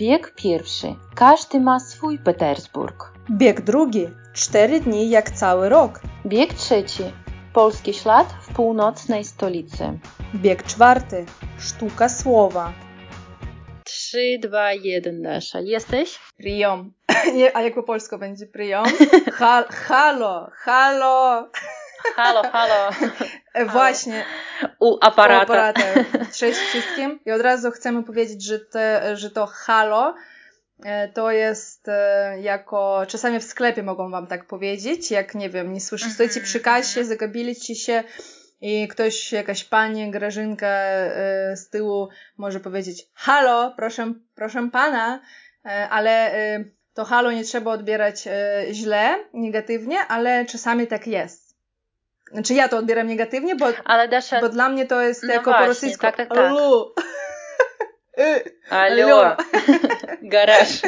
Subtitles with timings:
[0.00, 0.94] Bieg pierwszy.
[1.14, 3.12] Każdy ma swój Petersburg.
[3.30, 4.08] Bieg drugi.
[4.34, 6.00] Cztery dni jak cały rok.
[6.26, 7.02] Bieg trzeci.
[7.52, 9.98] Polski ślad w północnej stolicy.
[10.34, 11.26] Bieg czwarty.
[11.58, 12.72] Sztuka słowa.
[13.84, 15.60] 3, 2, 1, Dasza.
[15.60, 16.18] Jesteś?
[16.36, 16.92] Priom.
[17.36, 18.84] Nie, a jak po polsku będzie priom?
[19.40, 21.48] Hal, halo, halo.
[22.16, 22.90] Halo, halo.
[23.54, 24.24] E, Właśnie.
[24.78, 25.40] U aparata.
[25.40, 25.80] U aparata.
[26.38, 27.20] Cześć wszystkim.
[27.26, 30.14] I od razu chcemy powiedzieć, że, te, że to halo
[30.84, 35.72] e, to jest e, jako, czasami w sklepie mogą wam tak powiedzieć, jak nie wiem,
[35.72, 38.02] nie słyszycie, stoicie przy kasie, zagabiliście się
[38.60, 40.84] i ktoś, jakaś pani, Grażynka
[41.54, 45.20] z tyłu może powiedzieć halo, proszę, proszę pana,
[45.90, 46.34] ale
[46.94, 48.24] to halo nie trzeba odbierać
[48.72, 51.39] źle, negatywnie, ale czasami tak jest.
[52.32, 54.40] Znaczy ja to odbieram negatywnie, bo, Ale Dasza...
[54.40, 56.02] bo dla mnie to jest No jako właśnie, po rosyjsku.
[56.02, 56.38] tak, tak, tak.
[56.38, 56.94] Allo.
[58.70, 59.36] Allo.
[60.22, 60.80] Garaż.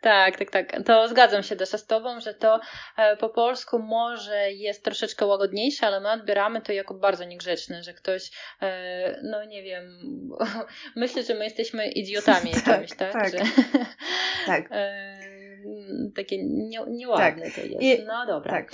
[0.00, 0.72] Tak, tak, tak.
[0.86, 2.60] To zgadzam się Dasza z Tobą, że to
[2.98, 7.94] e, po polsku może jest troszeczkę łagodniejsze, ale my odbieramy to jako bardzo niegrzeczne, że
[7.94, 8.30] ktoś,
[8.62, 9.84] e, no nie wiem,
[10.96, 13.12] myślę, że my jesteśmy idiotami Tak, jakimiś, tak?
[13.12, 13.30] tak.
[13.32, 13.38] Że,
[14.46, 14.64] Tak.
[14.70, 15.18] e,
[16.16, 17.82] takie nie, nieładne to jest.
[17.82, 18.52] I- no dobra.
[18.52, 18.70] Tak.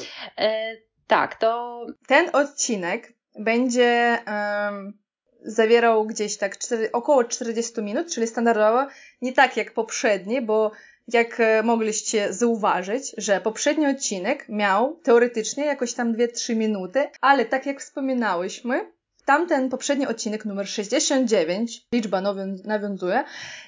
[1.06, 4.98] Tak, to Ten odcinek będzie em,
[5.42, 8.86] zawierał gdzieś tak cztery, około 40 minut, czyli standardowo,
[9.22, 10.70] nie tak jak poprzedni, bo
[11.08, 17.66] jak e, mogliście zauważyć, że poprzedni odcinek miał teoretycznie jakoś tam 2-3 minuty, ale tak
[17.66, 18.92] jak wspominałyśmy,
[19.24, 23.24] tamten poprzedni odcinek numer 69, liczba nawią- nawiązuje,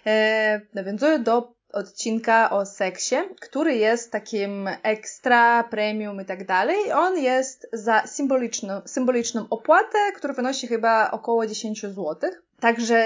[0.06, 6.92] e, nawiązuje do odcinka o seksie, który jest takim ekstra, premium i tak dalej.
[6.92, 12.30] On jest za symboliczną, symboliczną opłatę, która wynosi chyba około 10 zł.
[12.60, 13.04] Także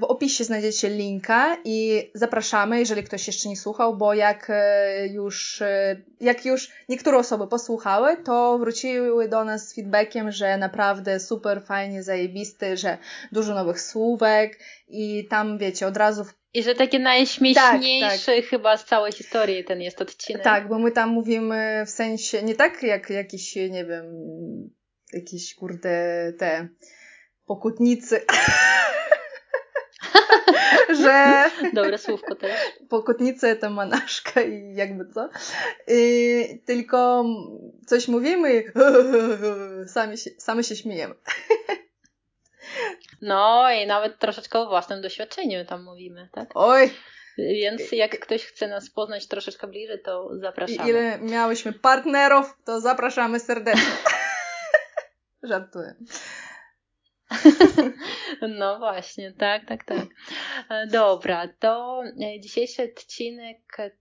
[0.00, 5.62] w opisie znajdziecie linka i zapraszamy, jeżeli ktoś jeszcze nie słuchał, bo jak e, już,
[5.62, 11.62] e, jak już niektóre osoby posłuchały, to wróciły do nas z feedbackiem, że naprawdę super,
[11.64, 12.98] fajnie, zajebisty, że
[13.32, 14.58] dużo nowych słówek
[14.88, 19.80] i tam wiecie, od razu w i że takie najśmieszniejszy chyba z całej historii ten
[19.80, 20.42] jest odcinek.
[20.42, 24.06] Tak, bo my tam mówimy w sensie, nie tak jak jakiś, nie wiem,
[25.12, 26.68] jakieś kurde te
[27.46, 28.20] pokutnicy,
[31.02, 32.52] że Dobre słówko też.
[32.88, 35.28] pokutnicy to manaszka i jakby co.
[35.88, 37.24] I tylko
[37.86, 38.64] coś mówimy i
[39.94, 41.14] sami się, sami się śmiejemy.
[43.20, 46.48] No i nawet troszeczkę o własnym doświadczeniu tam mówimy, tak?
[46.54, 46.90] Oj,
[47.38, 50.88] Więc jak ktoś chce nas poznać troszeczkę bliżej, to i zapraszamy.
[50.90, 53.82] ile miałyśmy partnerów, to zapraszamy serdecznie.
[55.42, 55.94] Żartuję.
[58.58, 60.06] No właśnie, tak, tak, tak.
[60.70, 63.58] E, Dobra, to e, dzisiejszy odcinek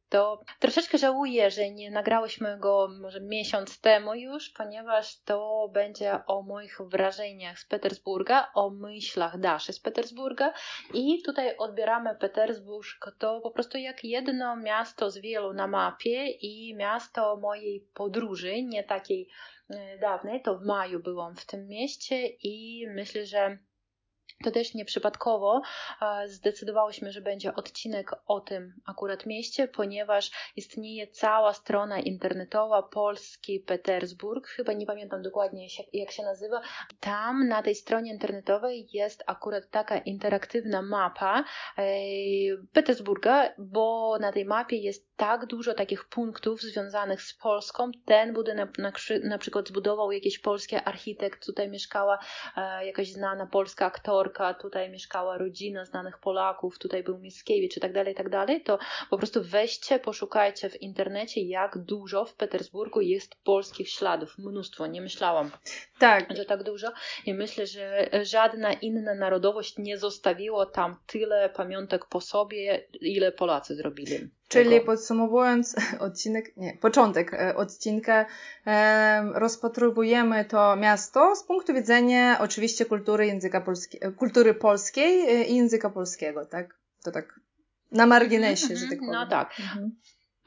[0.09, 6.41] to troszeczkę żałuję, że nie nagrałyśmy go może miesiąc temu już, ponieważ to będzie o
[6.41, 10.53] moich wrażeniach z Petersburga, o myślach Daszy z Petersburga
[10.93, 16.75] i tutaj odbieramy Petersburg to po prostu jak jedno miasto z wielu na mapie i
[16.75, 19.29] miasto mojej podróży, nie takiej
[19.69, 23.57] e, dawnej, to w maju byłam w tym mieście i myślę, że
[24.43, 25.61] to też nieprzypadkowo
[26.01, 33.59] e, zdecydowałyśmy, że będzie odcinek o tym akurat mieście, ponieważ istnieje cała strona internetowa Polski
[33.59, 36.61] Petersburg, chyba nie pamiętam dokładnie jak- się nazywa.
[36.99, 41.43] Tam na tej stronie internetowej jest akurat taka interaktywna mapa
[41.77, 41.83] e,
[42.73, 47.91] Petersburga, bo na tej mapie jest tak dużo takich punktów związanych z Polską.
[48.05, 48.91] Ten budynek na,
[49.23, 52.19] na przykład zbudował jakiś polski architekt, tutaj mieszkała
[52.57, 57.93] e, jakaś znana polska aktorka, tutaj mieszkała rodzina znanych Polaków, tutaj był Mickiewicz i tak
[57.93, 58.79] dalej, i tak dalej, to
[59.09, 64.37] po prostu weźcie, poszukajcie w internecie, jak dużo w Petersburgu jest polskich śladów.
[64.37, 65.51] Mnóstwo, nie myślałam,
[65.99, 66.91] Tak, że tak dużo
[67.25, 73.75] i myślę, że żadna inna narodowość nie zostawiła tam tyle pamiątek po sobie, ile Polacy
[73.75, 74.29] zrobili.
[74.47, 74.85] Czyli tego.
[74.85, 78.25] podsumowując odcinek, nie, początek e, odcinka,
[78.65, 85.55] em, rozpatrujemy to miasto z punktu widzenia oczywiście kultury języka polskiego, kultury polskiej e, i
[85.55, 86.77] języka polskiego, tak?
[87.03, 87.39] To tak
[87.91, 89.13] na marginesie, że tak Mhm, powiem.
[89.13, 89.59] No tak.
[89.59, 89.91] Mhm.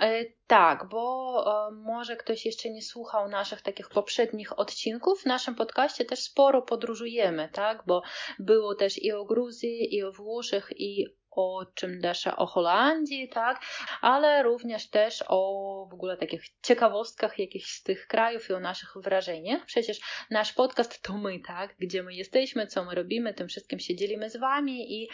[0.00, 5.22] E, Tak, bo e, może ktoś jeszcze nie słuchał naszych takich poprzednich odcinków.
[5.22, 7.82] W naszym podcaście też sporo podróżujemy, tak?
[7.86, 8.02] Bo
[8.38, 13.60] było też i o Gruzji, i o Włoszech, i o czym też o Holandii, tak,
[14.00, 15.60] ale również też o
[15.90, 19.66] w ogóle takich ciekawostkach jakichś z tych krajów i o naszych wrażeniach.
[19.66, 20.00] Przecież
[20.30, 24.30] nasz podcast to my, tak, gdzie my jesteśmy, co my robimy, tym wszystkim się dzielimy
[24.30, 25.08] z Wami i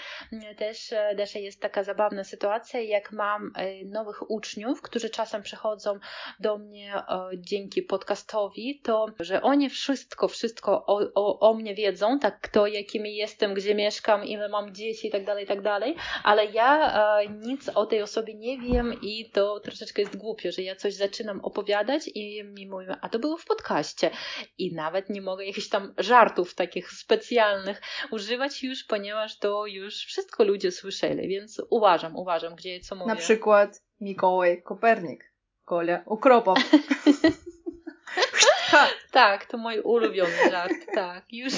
[0.57, 5.99] też, też jest taka zabawna sytuacja, jak mam e, nowych uczniów, którzy czasem przychodzą
[6.41, 12.19] do mnie e, dzięki podcastowi, to że oni wszystko, wszystko o, o, o mnie wiedzą,
[12.19, 15.97] tak kto, jakimi jestem, gdzie mieszkam, ile mam dzieci i tak dalej, i tak dalej,
[16.23, 20.63] ale ja e, nic o tej osobie nie wiem i to troszeczkę jest głupio, że
[20.63, 24.11] ja coś zaczynam opowiadać i mi mówią, a to było w podcaście
[24.59, 30.45] i nawet nie mogę jakichś tam żartów takich specjalnych używać już, ponieważ to już wszystko
[30.45, 33.09] ludzie słyszeli, więc uważam, uważam, gdzie co mówię.
[33.09, 35.33] Na przykład Mikołaj Kopernik,
[35.65, 36.59] Kolia Ukropow.
[39.17, 41.25] tak, to mój ulubiony żart, tak.
[41.33, 41.53] Już,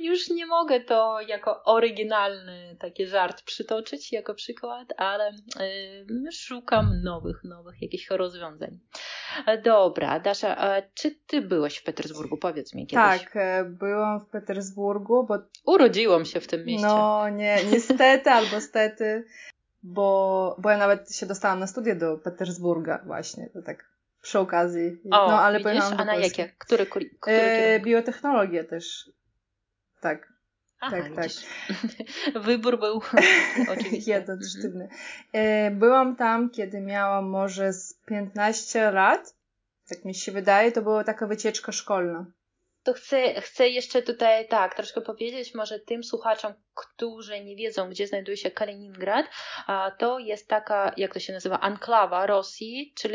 [0.00, 5.30] już nie mogę to jako oryginalny taki żart przytoczyć jako przykład, ale
[6.28, 8.78] y, szukam nowych, nowych jakichś rozwiązań.
[9.64, 12.36] Dobra, Dasza, czy ty byłeś w Petersburgu?
[12.36, 13.04] Powiedz mi kiedyś.
[13.04, 15.38] Tak, e, byłam w Petersburgu, bo...
[15.66, 16.86] Urodziłam się w tym mieście.
[16.86, 19.24] No, nie, niestety albo stety,
[19.82, 23.91] bo, bo ja nawet się dostałam na studia do Petersburga właśnie, to tak
[24.22, 25.00] przy okazji.
[25.04, 25.84] O, no, ale widzisz?
[25.98, 26.52] A na jakie?
[26.58, 29.10] Który, który, który e, biotechnologię też.
[30.00, 30.32] Tak.
[30.80, 31.30] Aha, tak, tak.
[32.44, 33.00] Wybór był
[33.72, 34.12] oczywiście.
[34.12, 34.50] Jeden mhm.
[34.50, 34.88] sztywny.
[35.32, 39.34] E, byłam tam, kiedy miałam może z 15 lat.
[39.88, 42.26] Tak mi się wydaje, to była taka wycieczka szkolna
[42.82, 48.06] to chcę, chcę jeszcze tutaj tak troszkę powiedzieć może tym słuchaczom, którzy nie wiedzą, gdzie
[48.06, 49.26] znajduje się Kaliningrad,
[49.98, 53.14] to jest taka, jak to się nazywa, anklawa Rosji, czyli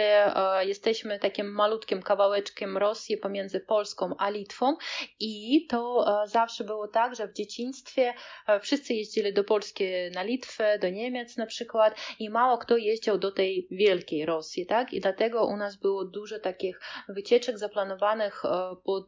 [0.62, 4.77] jesteśmy takim malutkim kawałeczkiem Rosji pomiędzy Polską a Litwą
[5.19, 8.13] i to zawsze było tak, że w dzieciństwie
[8.62, 9.83] wszyscy jeździli do Polski
[10.13, 14.94] na Litwę, do Niemiec na przykład i mało kto jeździł do tej wielkiej Rosji, tak?
[14.94, 18.44] I dlatego u nas było dużo takich wycieczek zaplanowanych
[18.83, 19.07] pod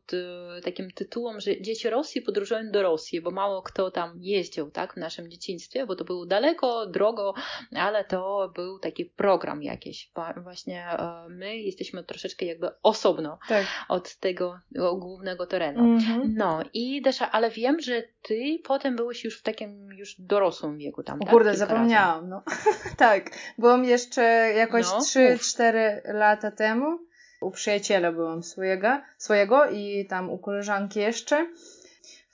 [0.64, 4.98] takim tytułem, że dzieci Rosji podróżują do Rosji, bo mało kto tam jeździł tak, w
[4.98, 7.34] naszym dzieciństwie, bo to było daleko, drogo,
[7.76, 10.12] ale to był taki program jakiś.
[10.44, 13.66] Właśnie e, my jesteśmy troszeczkę jakby osobno tak.
[13.90, 14.60] od tego
[14.98, 15.84] głównego terenu.
[15.84, 16.34] Mhm.
[16.36, 21.04] No i Desza, ale wiem, że ty potem byłeś już w takim już dorosłym wieku
[21.04, 21.30] tam, tak?
[21.30, 22.44] Kurde, zapomniałam, no.
[22.98, 24.22] tak, byłam jeszcze
[24.56, 25.74] jakoś no, 3-4
[26.14, 27.00] lata temu
[27.42, 31.48] u przyjaciela byłam swojego, swojego i tam u koleżanki jeszcze.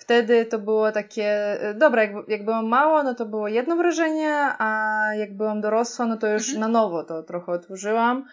[0.05, 4.99] Wtedy to było takie, dobra, jak, jak byłam mała, no to było jedno wrażenie, a
[5.17, 6.59] jak byłam dorosła, no to już mhm.
[6.61, 8.25] na nowo to trochę otworzyłam,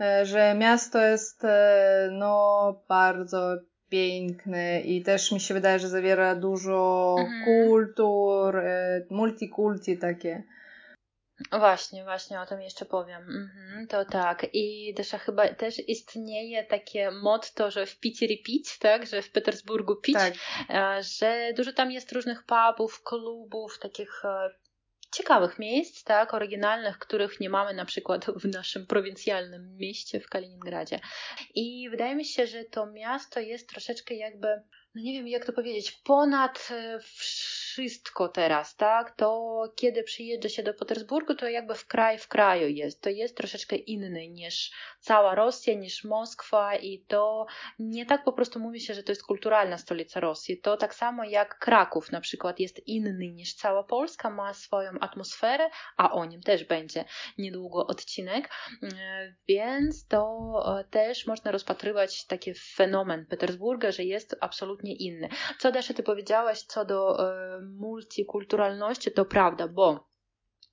[0.00, 3.56] e, że miasto jest e, no bardzo
[3.88, 7.44] piękne i też mi się wydaje, że zawiera dużo mhm.
[7.44, 10.42] kultur, e, multikulti takie.
[11.52, 13.22] Właśnie, właśnie o tym jeszcze powiem.
[13.22, 14.46] Mhm, to tak.
[14.52, 19.06] I też chyba też istnieje takie motto, że w picie repić, tak?
[19.06, 20.34] Że w Petersburgu pić, tak.
[20.70, 24.50] E, że dużo tam jest różnych pubów, klubów, takich e,
[25.14, 31.00] ciekawych miejsc, tak, oryginalnych, których nie mamy na przykład w naszym prowincjalnym mieście w Kaliningradzie.
[31.54, 34.48] I wydaje mi się, że to miasto jest troszeczkę jakby,
[34.94, 36.98] no nie wiem jak to powiedzieć, ponad e,
[37.76, 39.16] wszystko teraz, tak?
[39.16, 43.02] To kiedy przyjeżdża się do Petersburgu, to jakby w kraj w kraju jest.
[43.02, 47.46] To jest troszeczkę inny niż cała Rosja, niż Moskwa i to
[47.78, 50.60] nie tak po prostu mówi się, że to jest kulturalna stolica Rosji.
[50.60, 55.70] To tak samo jak Kraków na przykład jest inny niż cała Polska, ma swoją atmosferę,
[55.96, 57.04] a o nim też będzie
[57.38, 58.50] niedługo odcinek,
[59.48, 65.28] więc to e, też można rozpatrywać taki fenomen Petersburga, że jest absolutnie inny.
[65.58, 70.08] Co Dasza, ty powiedziałaś co do e, multikulturalności, to prawda, bo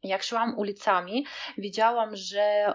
[0.04, 1.26] jak szłam ulicami,
[1.58, 2.74] widziałam, że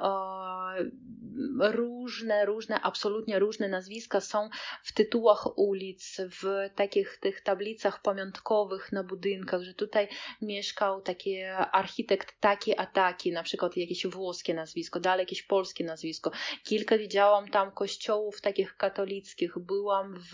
[1.60, 4.48] różne, różne, absolutnie różne nazwiska są
[4.82, 10.08] w tytułach ulic, w takich tych tablicach pamiątkowych na budynkach, że tutaj
[10.42, 11.42] mieszkał taki
[11.72, 16.30] architekt taki a taki, na przykład jakieś włoskie nazwisko, dalej jakieś polskie nazwisko.
[16.64, 20.32] Kilka widziałam tam kościołów takich katolickich, byłam w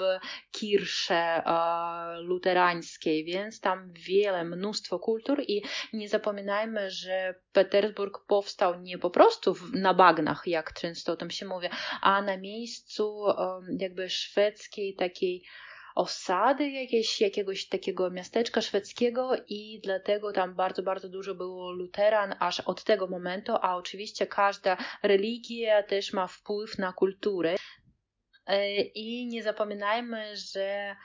[0.52, 1.42] Kirsze
[2.20, 9.54] luterańskiej, więc tam wiele, mnóstwo kultur i nie zapominajmy, że Petersburg powstał nie po prostu
[9.72, 11.68] na bagnach, jak często o tym się mówi,
[12.00, 13.24] a na miejscu
[13.78, 15.44] jakby szwedzkiej takiej
[15.94, 22.60] osady jakiejś, jakiegoś takiego miasteczka szwedzkiego i dlatego tam bardzo, bardzo dużo było luteran aż
[22.60, 27.56] od tego momentu, a oczywiście każda religia też ma wpływ na kulturę.
[28.46, 30.96] E, I nie zapominajmy, że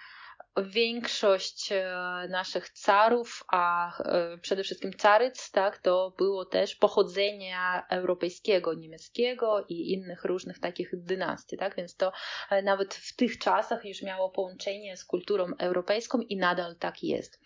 [0.63, 8.73] większość e, naszych carów, a e, przede wszystkim caryc, tak, to było też pochodzenia europejskiego,
[8.73, 12.11] niemieckiego i innych różnych takich dynastii, tak, więc to
[12.49, 17.39] e, nawet w tych czasach już miało połączenie z kulturą europejską i nadal tak jest.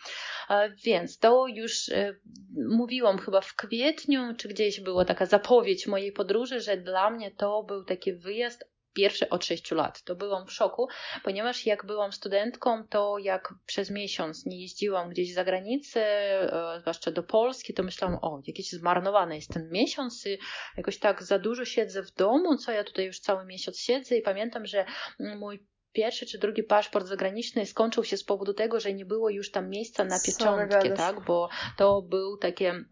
[0.84, 1.89] Więc to już
[2.55, 7.63] mówiłam chyba w kwietniu, czy gdzieś była taka zapowiedź mojej podróży, że dla mnie to
[7.63, 10.03] był taki wyjazd pierwsze od 6 lat.
[10.03, 10.88] To byłam w szoku,
[11.23, 16.01] ponieważ jak byłam studentką, to jak przez miesiąc nie jeździłam gdzieś za granicę,
[16.75, 20.38] e, zwłaszcza do Polski, to myślałam, o, jakiś zmarnowany jest ten miesiąc i
[20.77, 24.21] jakoś tak za dużo siedzę w domu, co ja tutaj już cały miesiąc siedzę i
[24.21, 24.85] pamiętam, że
[25.19, 29.51] mój pierwszy czy drugi paszport zagraniczny skończył się z powodu tego, że nie było już
[29.51, 32.85] tam miejsca na pieczątkę, tak, bo to był takie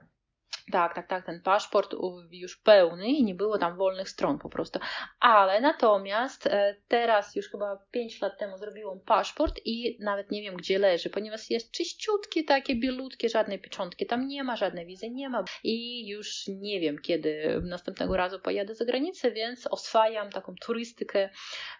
[0.72, 1.96] tak, tak, tak, ten paszport
[2.32, 4.80] już pełny i nie było tam wolnych stron po prostu.
[5.20, 10.56] Ale natomiast e, teraz już chyba 5 lat temu zrobiłam paszport i nawet nie wiem
[10.56, 15.30] gdzie leży, ponieważ jest czyściutkie, takie bielutkie, żadnej pieczątki tam nie ma, żadnej wizy nie
[15.30, 21.30] ma i już nie wiem kiedy następnego razu pojadę za granicę, więc oswajam taką turystykę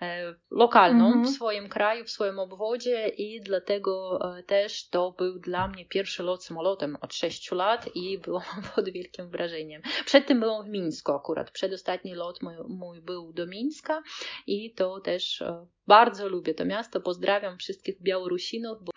[0.02, 1.26] e, lokalną -hmm.
[1.26, 6.24] w swoim kraju, w swoim obwodzie i dlatego e, też to był dla mnie pierwszy
[6.24, 9.82] lot samolotem od 6 lat i byłam pod wielkim wrażeniem.
[10.06, 11.52] Przed tym byłam w Mińsku akurat.
[11.52, 14.04] Przedostatni lot mój, mój był do Mińska
[14.48, 17.02] i to też e, bardzo lubię to miasto.
[17.02, 18.78] Pozdrawiam wszystkich Białorusinów.
[18.84, 18.92] Bo...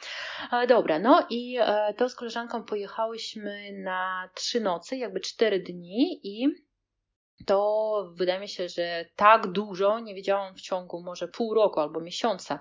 [0.66, 6.63] Dobra, no i e, to z koleżanką pojechałyśmy na trzy nocy, jakby cztery dni i
[7.46, 12.00] to wydaje mi się, że tak dużo nie wiedziałam w ciągu może pół roku albo
[12.00, 12.58] miesiąca,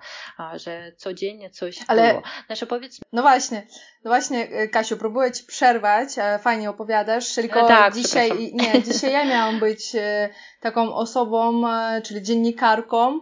[0.54, 2.08] że codziennie coś Ale...
[2.08, 2.22] było.
[2.46, 3.00] Znaczy powiedz...
[3.12, 3.66] No właśnie,
[4.04, 6.08] no właśnie e, Kasiu, próbuję Ci przerwać,
[6.40, 10.28] fajnie opowiadasz, tylko tak, dzisiaj, nie, dzisiaj ja miałam być e,
[10.60, 13.20] taką osobą, e, czyli dziennikarką,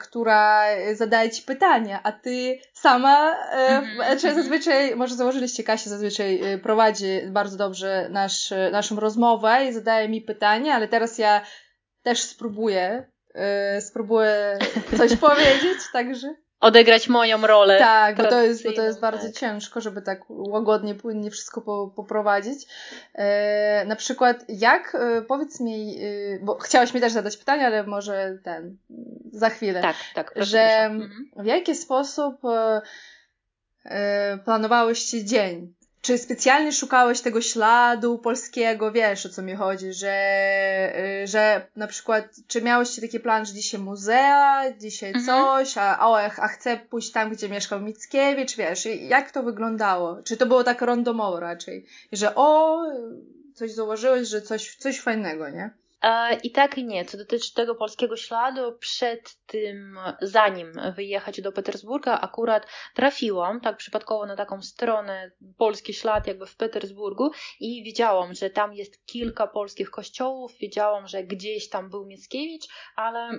[0.00, 0.64] która
[0.94, 4.20] zadaje ci pytania, a ty sama, e, mm-hmm.
[4.20, 10.08] czy zazwyczaj, może założyliście Kasia zazwyczaj e, prowadzi bardzo dobrze nasz, naszą rozmowę i zadaje
[10.08, 11.44] mi pytania, ale teraz ja
[12.02, 14.58] też spróbuję, e, spróbuję
[14.96, 17.78] coś powiedzieć, także odegrać moją rolę.
[17.78, 19.36] Tak, bo to jest, bo to jest bardzo tak.
[19.36, 22.66] ciężko, żeby tak łagodnie, płynnie wszystko po, poprowadzić.
[23.14, 27.84] E, na przykład, jak, e, powiedz mi, e, bo chciałaś mi też zadać pytanie, ale
[27.84, 28.76] może ten,
[29.32, 29.82] za chwilę.
[29.82, 30.32] Tak, tak.
[30.32, 31.04] Proszę, że proszę.
[31.04, 31.30] Mhm.
[31.36, 32.82] w jaki sposób e,
[33.84, 35.74] e planowałyście dzień?
[36.02, 38.92] Czy specjalnie szukałeś tego śladu polskiego?
[38.92, 40.14] Wiesz o co mi chodzi, że,
[41.22, 45.26] y, że na przykład, czy miałeś taki plan, że dzisiaj muzea, dzisiaj mhm.
[45.26, 50.22] coś, a, o, a chcę pójść tam, gdzie mieszkał Mickiewicz, wiesz, jak to wyglądało?
[50.22, 51.86] Czy to było tak randomowo raczej?
[52.12, 52.82] Że o,
[53.54, 55.70] coś zauważyłeś, że coś, coś fajnego, nie?
[56.42, 57.04] I tak i nie.
[57.04, 64.26] Co dotyczy tego polskiego śladu, przed tym, zanim wyjechać do Petersburga, akurat trafiłam tak przypadkowo
[64.26, 67.30] na taką stronę Polski Ślad jakby w Petersburgu
[67.60, 72.66] i widziałam, że tam jest kilka polskich kościołów, wiedziałam, że gdzieś tam był Mickiewicz,
[72.96, 73.30] ale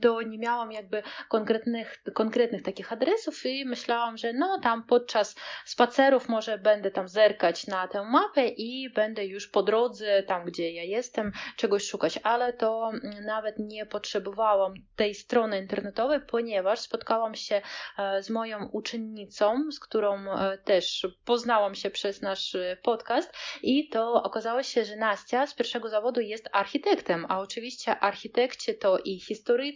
[0.00, 6.28] to nie miałam jakby konkretnych, konkretnych takich adresów i myślałam, że no tam podczas spacerów
[6.28, 10.82] może będę tam zerkać na tę mapę i będę już po drodze, tam gdzie ja
[10.82, 12.90] jestem, czegoś szukać, ale to
[13.26, 17.62] nawet nie potrzebowałam tej strony internetowej, ponieważ spotkałam się
[17.98, 23.32] e, z moją uczennicą, z którą e, też poznałam się przez nasz podcast
[23.62, 28.98] i to okazało się, że Nastia z pierwszego zawodu jest architektem, a oczywiście architekci to
[28.98, 29.69] i historycy,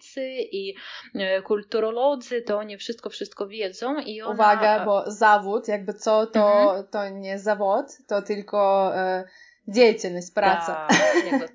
[0.53, 0.75] i
[1.15, 4.35] e, kulturolodzy, to oni wszystko, wszystko wiedzą i ona...
[4.35, 6.87] Uwaga, bo zawód, jakby co, to, mhm.
[6.87, 9.25] to nie zawód, to tylko e,
[9.69, 10.87] dziecielność, praca.
[10.89, 11.49] Tak, jakby,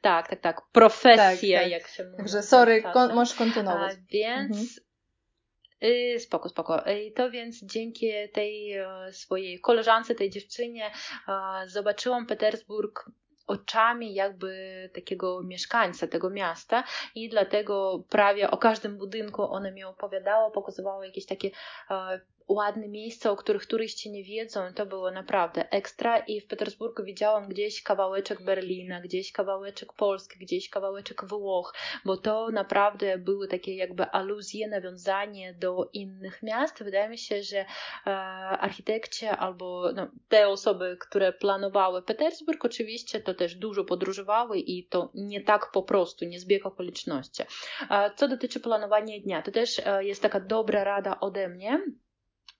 [0.00, 1.70] tak, tak, tak, profesja, tak, tak.
[1.70, 2.16] jak się mówi.
[2.16, 3.92] Także sorry, kon, możesz kontynuować.
[3.92, 4.50] A, więc...
[4.50, 4.66] Mhm.
[5.82, 6.84] Y, spoko, spoko.
[6.90, 10.90] I to więc dzięki tej e, swojej koleżance, tej dziewczynie,
[11.66, 13.10] zobaczyłam Petersburg
[13.46, 16.84] oczami jakby takiego mieszkańca tego miasta
[17.14, 21.50] i dlatego prawie o każdym budynku one mi opowiadało, pokazywało jakieś takie
[21.90, 24.60] e, ładne miejsca, o których turyści nie wiedzą.
[24.74, 30.70] To było naprawdę ekstra i w Petersburgu widziałam gdzieś kawałeczek Berlina, gdzieś kawałeczek Polski, gdzieś
[30.70, 31.74] kawałeczek Włoch,
[32.04, 36.84] bo to naprawdę były takie jakby aluzje, nawiązanie do innych miast.
[36.84, 37.58] Wydaje mi się, że
[38.06, 38.10] e,
[38.60, 45.10] architekci albo no, te osoby, które planowały Petersburg, oczywiście to też dużo podróżowały i to
[45.14, 47.42] nie tak po prostu, nie zbieg okoliczności.
[47.90, 51.80] E, co dotyczy planowania dnia, to też e, jest taka dobra rada ode mnie,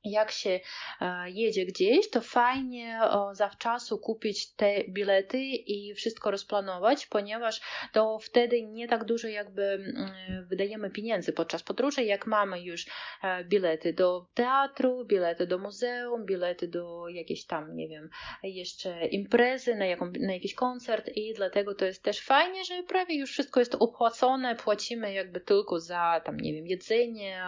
[0.05, 0.61] jak się
[1.01, 3.01] e, jedzie gdzieś, to fajnie
[3.33, 7.61] zawczasu kupić te bilety i wszystko rozplanować, ponieważ
[7.93, 12.87] to wtedy nie tak dużo jakby mm, wydajemy pieniędzy podczas podróży, jak mamy już
[13.23, 18.11] e, bilety do teatru, bilety do muzeum, bilety do jakiejś tam, nie wiem,
[18.43, 23.19] jeszcze imprezy, na, jaką, na jakiś koncert i dlatego to jest też fajnie, że prawie
[23.19, 27.43] już wszystko jest opłacone, płacimy jakby tylko za tam, nie wiem, jedzenie,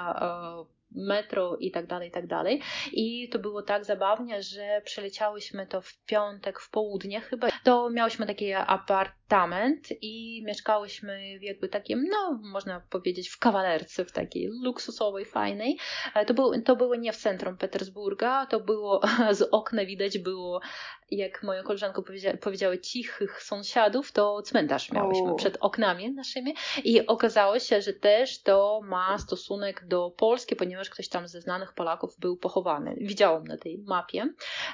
[0.90, 2.62] metro i tak dalej, i tak dalej.
[2.93, 7.49] I to było tak zabawnie, że przeleciałyśmy to w piątek w południe chyba.
[7.64, 8.55] To miałyśmy taki
[9.26, 15.78] apartament i mieszkałyśmy w jakby takim, no można powiedzieć w kawalerce, w takiej luksusowej, fajnej.
[16.26, 19.00] To, był, to było nie w centrum Petersburga, to było
[19.38, 20.61] z okna widać było
[21.11, 26.54] jak moja koleżanka powiedzia, powiedziały, cichych sąsiadów, to cmentarz miałyśmy przed oknami naszymi
[26.85, 31.73] i okazało się, że też to ma stosunek do Polski, ponieważ ktoś tam ze znanych
[31.73, 32.97] Polaków był pochowany.
[33.00, 34.28] Widziałam na tej mapie.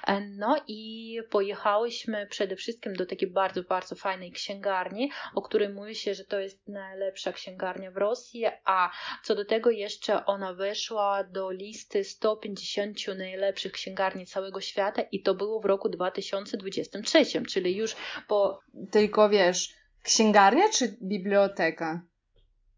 [0.06, 5.94] E, no i pojechałyśmy przede wszystkim do takiej bardzo, bardzo fajnej księgarni, o której mówi
[5.94, 8.90] się, że to jest najlepsza księgarnia w Rosji, a
[9.24, 15.34] co do tego jeszcze ona weszła do listy 150 najlepszych księgarni całego świata i to
[15.34, 17.96] było w roku 2000 2023, czyli już
[18.28, 18.60] po.
[18.90, 22.02] Tylko wiesz, księgarnia czy biblioteka?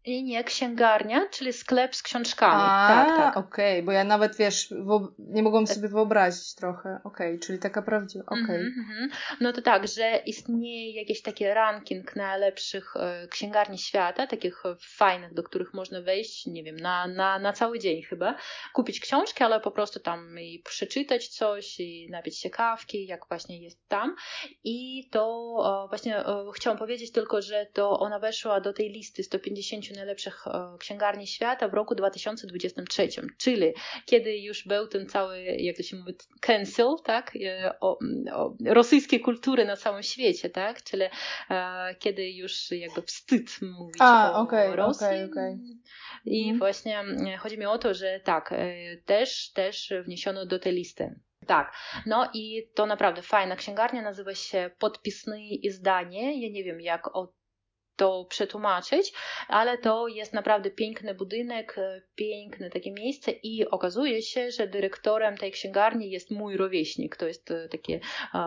[0.07, 2.63] Nie, nie, księgarnia, czyli sklep z książkami.
[2.65, 3.37] A, tak, tak.
[3.37, 4.73] okej, okay, bo ja nawet, wiesz,
[5.19, 6.99] nie mogłam sobie wyobrazić trochę.
[7.03, 8.43] Okej, okay, czyli taka prawdziwa, okej.
[8.43, 8.55] Okay.
[8.55, 9.15] Mm -hmm.
[9.41, 15.43] No to tak, że istnieje jakiś taki ranking najlepszych e, księgarni świata, takich fajnych, do
[15.43, 18.35] których można wejść, nie wiem, na, na, na cały dzień chyba,
[18.73, 23.61] kupić książki, ale po prostu tam i przeczytać coś, i napić się kawki, jak właśnie
[23.61, 24.15] jest tam.
[24.63, 26.23] I to właśnie
[26.55, 31.67] chciałam powiedzieć tylko, że to ona weszła do tej listy 150 najlepszych e, księgarni świata
[31.67, 33.73] w roku 2023, czyli
[34.05, 37.99] kiedy już był ten cały, jak to się mówi, cancel, tak, e, o,
[38.33, 41.03] o rosyjskiej kultury na całym świecie, tak, czyli
[41.49, 45.05] e, kiedy już jakby wstyd mówić A, o okay, Rosji.
[45.05, 45.57] Okay, okay.
[46.25, 46.59] I mhm.
[46.59, 47.03] właśnie
[47.39, 48.53] chodzi mi o to, że tak,
[49.05, 51.15] też, też wniesiono do tej listy.
[51.47, 51.75] Tak,
[52.05, 56.41] no i to naprawdę fajna księgarnia, nazywa się Podpisne Izdanie.
[56.41, 57.33] Ja nie wiem, jak o
[57.95, 59.13] to przetłumaczyć,
[59.47, 65.37] ale to jest naprawdę piękny budynek, e, piękne takie miejsce i okazuje się, że dyrektorem
[65.37, 67.15] tej księgarni jest mój rówieśnik.
[67.15, 67.99] To jest e, taki e,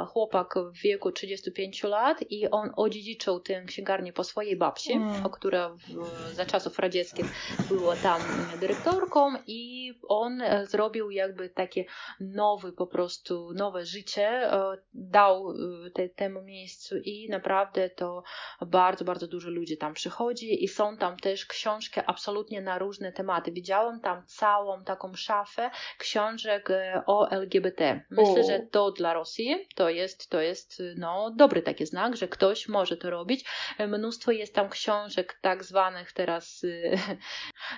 [0.08, 5.30] chłopak w wieku 35 lat i on odziedziczył tę księgarnię po swojej babci, mm.
[5.32, 7.26] która w, za czasów radzieckich
[7.68, 8.22] była tam
[8.60, 11.84] dyrektorką i on zrobił jakby takie
[12.20, 14.50] nowy po prostu, nowe życie,
[14.94, 15.54] dał
[15.94, 18.22] te, temu miejscu i naprawdę to
[18.66, 23.12] bardzo, bardzo dużo dużo ludzi tam przychodzi i są tam też książki absolutnie na różne
[23.12, 23.52] tematy.
[23.52, 28.00] Widziałam tam całą taką szafę książek e, o LGBT.
[28.10, 32.68] Myślę, że to dla Rosji to jest, to jest no, dobry taki znak, że ktoś
[32.68, 33.44] może to robić.
[33.78, 36.98] E, mnóstwo jest tam książek tak zwanych teraz e,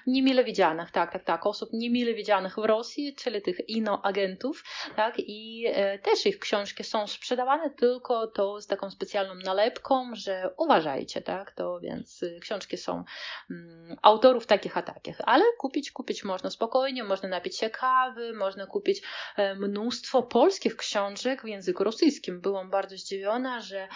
[0.07, 4.65] niemile widzianych, tak, tak, tak, osób niemile widzianych w Rosji, czyli tych inoagentów,
[4.97, 5.67] tak, i
[6.03, 11.81] też ich książki są sprzedawane, tylko to z taką specjalną nalepką, że uważajcie, tak, to
[11.81, 13.05] więc y, książki są
[13.51, 18.67] mm, autorów takich a takich, ale kupić, kupić można spokojnie, można napić się kawy, można
[18.67, 19.03] kupić
[19.37, 22.41] e, mnóstwo polskich książek w języku rosyjskim.
[22.41, 23.89] Byłam bardzo zdziwiona, że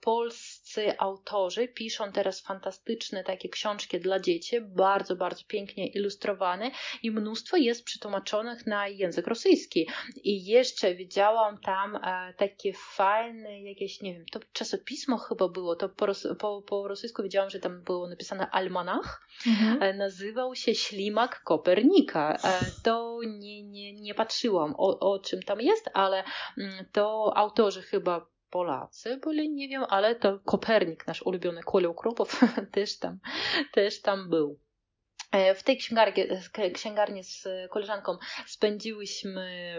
[0.00, 6.70] polscy autorzy piszą teraz fantastyczne takie książki dla dzieci, bardzo, bardzo pięknie ilustrowane
[7.02, 9.88] i mnóstwo jest przetłumaczonych na język rosyjski.
[10.16, 15.88] I jeszcze widziałam tam e, takie fajne jakieś, nie wiem, to czasopismo chyba było, to
[15.88, 16.06] po,
[16.38, 19.28] po, po rosyjsku widziałam, że tam było napisane almanach.
[19.46, 19.82] Mhm.
[19.82, 22.36] E, nazywał się Ślimak Kopernika.
[22.44, 26.24] E, to nie, nie, nie patrzyłam o, o czym tam jest, ale
[26.58, 32.40] mm, to autorzy chyba Polacy byli, nie wiem, ale to Kopernik, nasz ulubiony Koleł Kropow,
[32.72, 33.18] też tam,
[33.72, 34.58] też tam był.
[35.32, 36.24] E, w tej księgarni,
[36.74, 39.78] księgarni z koleżanką spędziłyśmy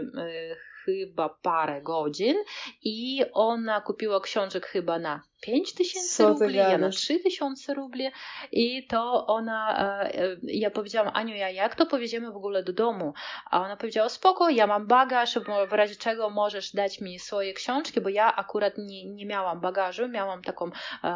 [0.85, 2.35] chyba parę godzin
[2.81, 8.07] i ona kupiła książek chyba na 5 tysięcy rubli, ja na 3 tysiące rubli
[8.51, 12.73] i to ona, e, e, ja powiedziałam Aniu, ja jak to powieziemy w ogóle do
[12.73, 13.13] domu?
[13.51, 18.01] A ona powiedziała, spoko, ja mam bagaż, w razie czego możesz dać mi swoje książki,
[18.01, 20.65] bo ja akurat nie, nie miałam bagażu, miałam taką,
[21.03, 21.11] e,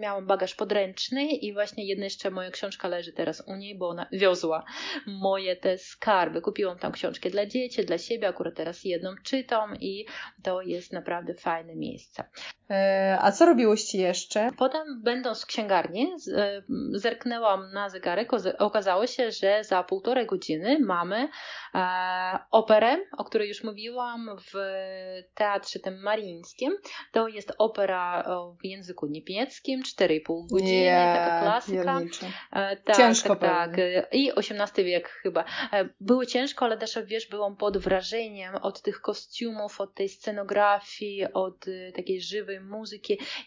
[0.00, 4.06] miałam bagaż podręczny i właśnie jedna jeszcze moja książka leży teraz u niej, bo ona
[4.12, 4.64] wiozła
[5.06, 6.40] moje te skarby.
[6.40, 10.06] Kupiłam tam książki dla dzieci, dla siebie, akurat teraz jedną czytam i
[10.42, 12.24] to jest naprawdę fajne miejsce.
[12.70, 14.50] E, a co robiłyście jeszcze?
[14.58, 18.30] Potem, będąc w księgarni, e, zerknęłam na zegarek.
[18.58, 21.28] Okazało się, że za półtorej godziny mamy
[21.74, 21.78] e,
[22.50, 24.56] operę, o której już mówiłam w
[25.34, 26.72] teatrze tym marińskim.
[27.12, 28.24] To jest opera
[28.60, 32.00] w języku niemieckim, 4,5 godziny, yeah, taka klasyka.
[32.84, 33.80] Tak, ciężko tak, tak.
[34.12, 35.44] I XVIII wiek chyba.
[36.00, 41.64] Było ciężko, ale też wiesz, byłam pod wrażeniem od tych kostiumów, od tej scenografii, od
[41.96, 42.85] takiej żywej muzyki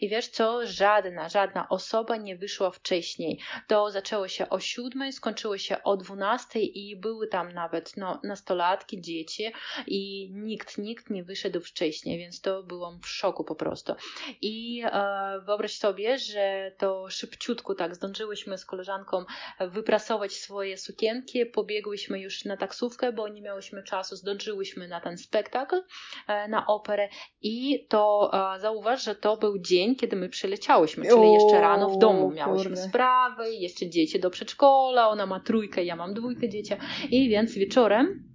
[0.02, 3.40] i wiesz co, żadna, żadna osoba nie wyszła wcześniej.
[3.68, 9.02] To zaczęło się o siódmej, skończyło się o dwunastej i były tam nawet no, nastolatki,
[9.02, 9.52] dzieci
[9.88, 13.94] i nikt, nikt nie wyszedł wcześniej, więc to byłam w szoku po prostu.
[14.42, 19.26] I e, wyobraź sobie, że to szybciutko tak zdążyłyśmy z koleżanką
[19.60, 25.84] wyprasować swoje sukienki, pobiegłyśmy już na taksówkę, bo nie miałyśmy czasu, zdążyłyśmy na ten spektakl,
[26.28, 27.10] e, na operę
[27.42, 31.98] i to e, zauważ, że to był dzień, kiedy my przyleciałyśmy, czyli jeszcze rano w
[31.98, 32.90] domu miałyśmy kurde.
[32.90, 36.74] sprawy, jeszcze dzieci do przedszkola, ona ma trójkę, ja mam dwójkę dzieci
[37.10, 38.29] i więc wieczorem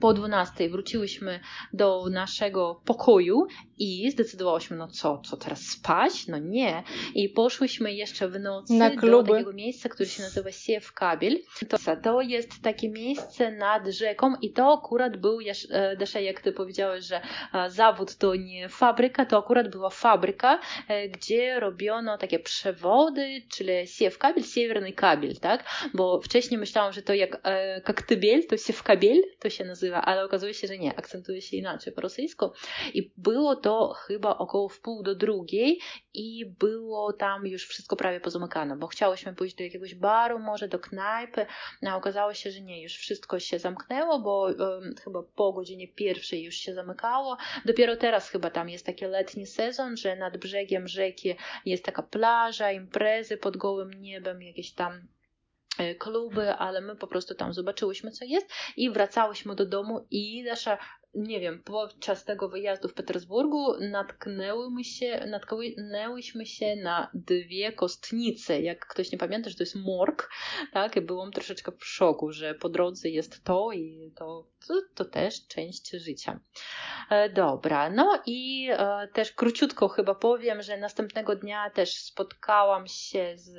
[0.00, 1.40] po 12 wróciłyśmy
[1.72, 3.46] do naszego pokoju
[3.78, 6.26] i zdecydowałyśmy, no co, co teraz spać?
[6.28, 6.82] No nie.
[7.14, 11.38] I poszłyśmy jeszcze w nocy Na do takiego miejsca, które się nazywa Siew Kabel.
[11.68, 15.38] To, to jest takie miejsce nad rzeką i to akurat był,
[15.70, 17.20] e, Desza, jak ty powiedziałeś, że
[17.54, 23.86] e, zawód to nie fabryka, to akurat była fabryka, e, gdzie robiono takie przewody, czyli
[23.86, 25.64] Siew Kabel, Siewerny Kabel, tak?
[25.94, 27.42] Bo wcześniej myślałam, że to jak
[27.84, 31.92] kaktybel, to Siew Kabel, to się nazywa, ale okazuje się, że nie, akcentuje się inaczej
[31.92, 32.50] po rosyjsku.
[32.94, 35.80] I było to chyba około wpół do drugiej
[36.14, 40.78] i było tam już wszystko prawie pozamykane, bo chciałyśmy pójść do jakiegoś baru, może do
[40.78, 41.46] knajpy,
[41.86, 46.42] a okazało się, że nie, już wszystko się zamknęło, bo um, chyba po godzinie pierwszej
[46.42, 47.36] już się zamykało.
[47.64, 52.72] Dopiero teraz chyba tam jest taki letni sezon, że nad brzegiem rzeki jest taka plaża,
[52.72, 55.13] imprezy pod gołym niebem, jakieś tam
[55.98, 60.78] kluby, ale my po prostu tam zobaczyłyśmy, co jest i wracałyśmy do domu i nasza
[61.14, 68.60] nie wiem, podczas tego wyjazdu w Petersburgu natknęłyśmy się, natknęłyśmy się na dwie kostnice.
[68.60, 70.30] Jak ktoś nie pamięta, że to jest morg,
[70.72, 71.06] tak?
[71.06, 75.90] Byłam troszeczkę w szoku, że po drodze jest to i to, to, to też część
[75.90, 76.40] życia.
[77.10, 83.32] E, dobra, no i e, też króciutko chyba powiem, że następnego dnia też spotkałam się
[83.36, 83.56] z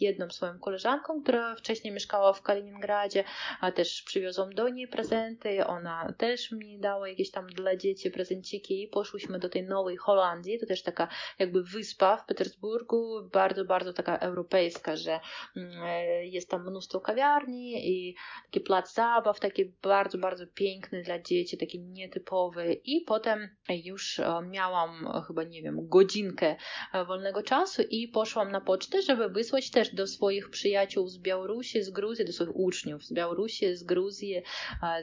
[0.00, 3.24] jedną swoją koleżanką, która wcześniej mieszkała w Kaliningradzie,
[3.60, 8.82] a też przywiozłam do niej prezenty, ona też mi dała jakieś tam dla dzieci prezenciki
[8.82, 11.08] i poszłyśmy do tej Nowej Holandii, to też taka
[11.38, 15.20] jakby wyspa w Petersburgu, bardzo, bardzo taka europejska, że
[15.56, 21.22] mm, e, jest tam mnóstwo kawiarni i taki plac zabaw, taki bardzo, bardzo piękny dla
[21.22, 22.72] dzieci, taki nietypowy.
[22.84, 26.56] I potem już e, miałam chyba, nie wiem, godzinkę
[26.92, 31.82] e, wolnego czasu i poszłam na pocztę, żeby wysłać też do swoich przyjaciół z Białorusi,
[31.82, 34.42] z Gruzji, do swoich uczniów z Białorusi, z Gruzji,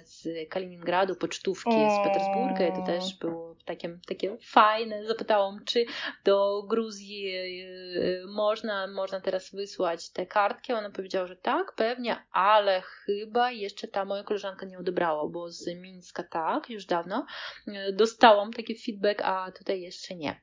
[0.04, 5.06] z Kaliningradu pocztówki z Petersburga i to też było takie, takie fajne.
[5.06, 5.86] Zapytałam, czy
[6.24, 10.74] do Gruzji y, można, można teraz wysłać te kartki.
[10.74, 15.68] Ona powiedziała, że tak, pewnie, ale chyba jeszcze ta moja koleżanka nie odebrała, bo z
[15.68, 17.26] Mińska tak, już dawno
[17.68, 20.42] y, dostałam taki feedback, a tutaj jeszcze nie.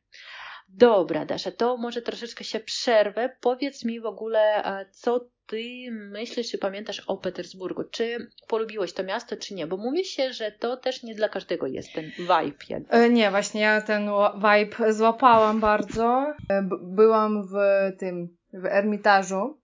[0.77, 3.37] Dobra, Dasza, to może troszeczkę się przerwę.
[3.41, 7.85] Powiedz mi w ogóle, co ty myślisz i pamiętasz o Petersburgu?
[7.85, 9.67] Czy polubiłeś to miasto, czy nie?
[9.67, 12.65] Bo mówi się, że to też nie dla każdego jest ten vibe.
[12.69, 12.91] Jakby.
[12.91, 16.35] E, nie, właśnie ja ten vibe złapałam bardzo.
[16.51, 17.57] E, byłam w
[17.99, 19.59] tym, w Ermitażu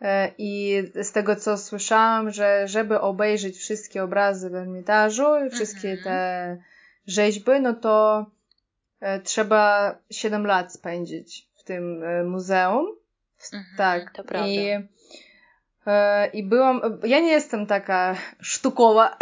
[0.00, 5.90] e, i z tego co słyszałam, że żeby obejrzeć wszystkie obrazy w Ermitażu i wszystkie
[5.90, 6.04] mhm.
[6.04, 6.62] te
[7.06, 8.26] rzeźby, no to
[9.24, 12.86] trzeba 7 lat spędzić w tym muzeum.
[13.52, 14.12] Mhm, tak.
[14.12, 14.48] To prawda.
[14.48, 14.88] I,
[15.86, 19.16] e, I byłam, ja nie jestem taka sztukowa,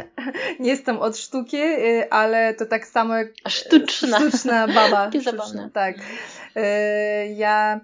[0.60, 5.10] nie jestem od sztuki, e, ale to tak samo jak sztuczna, sztuczna baba.
[5.24, 5.70] Zabawne.
[5.70, 5.96] Tak.
[6.56, 7.80] E, ja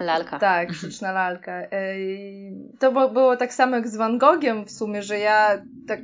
[0.00, 0.38] Lalka.
[0.38, 1.62] Tak, sztuczna lalka.
[2.78, 6.00] To było tak samo jak z Van Gogiem w sumie, że ja tak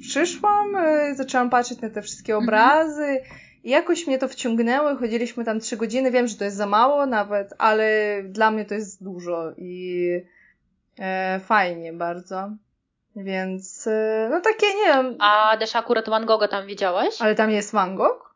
[0.00, 0.76] przyszłam,
[1.14, 2.48] zaczęłam patrzeć na te wszystkie mhm.
[2.48, 3.20] obrazy
[3.64, 7.06] i jakoś mnie to wciągnęło, chodziliśmy tam trzy godziny, wiem, że to jest za mało
[7.06, 10.08] nawet, ale dla mnie to jest dużo i
[10.98, 12.50] e, fajnie bardzo.
[13.16, 15.16] Więc, e, no takie, nie wiem.
[15.18, 17.22] A też akurat Van Gogha tam widziałaś?
[17.22, 18.31] Ale tam jest Van Gogh?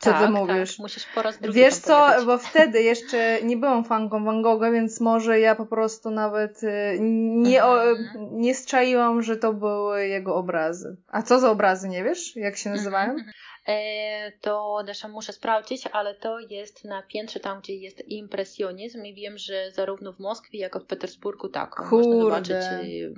[0.00, 0.70] Co tak, ty mówisz?
[0.76, 2.24] Tak, musisz po raz drugi Wiesz co, pojechać.
[2.26, 6.98] bo wtedy jeszcze nie byłam fanką Van Gogha, więc może ja po prostu nawet y,
[7.00, 8.28] nie, o, Mhm.
[8.40, 10.96] nie strzaiłam, że to były jego obrazy.
[11.08, 12.36] A co za obrazy, nie wiesz?
[12.36, 13.10] Jak się nazywają?
[13.10, 13.30] Mhm.
[13.66, 19.14] E, to Dasza muszę sprawdzić, ale to jest na piętrze tam, gdzie jest impresjonizm i
[19.14, 22.20] wiem, że zarówno w Moskwie, jak i w Petersburgu tak, można Kurde.
[22.20, 23.14] zobaczyć y,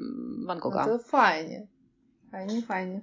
[0.47, 0.85] Van No Gogha.
[0.87, 1.67] to fajnie.
[2.33, 3.01] Fajnie, fajnie.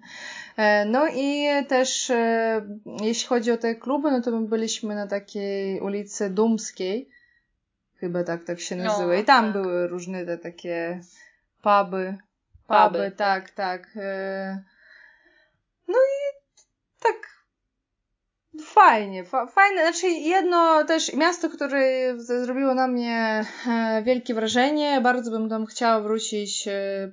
[0.58, 2.62] E, No i też e,
[3.02, 7.10] jeśli chodzi o te kluby, no to my byliśmy na takiej ulicy Dumskiej.
[8.00, 9.16] Chyba tak, tak się No, nazywa.
[9.16, 9.54] I tam tak.
[9.54, 11.02] były różne te takie
[11.62, 12.18] puby.
[12.68, 13.88] Puby, Puby, tak, tak.
[13.96, 14.64] E,
[15.88, 16.36] No i
[17.04, 17.16] tak
[18.64, 21.80] fajnie, fa- fajne, znaczy jedno też miasto, które
[22.20, 27.12] zrobiło na mnie e, wielkie wrażenie, bardzo bym tam chciała wrócić e,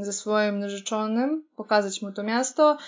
[0.00, 2.78] ze swoim narzeczonym, pokazać mu to miasto.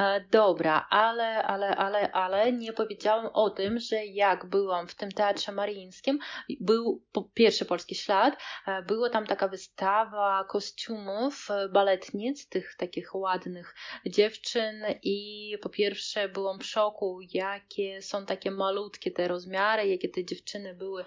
[0.00, 5.12] E, Dobra, ale, ale, ale, ale nie powiedziałam o tym, że jak byłam w tym
[5.12, 6.18] Teatrze Mariińskim,
[6.60, 8.36] był pierwszy polski ślad,
[8.66, 13.74] e, była tam taka wystawa kostiumów e, baletnic, tych takich ładnych
[14.06, 20.24] dziewczyn i po pierwsze byłam w szoku, jakie są takie malutkie te rozmiary, jakie te
[20.24, 21.04] dziewczyny były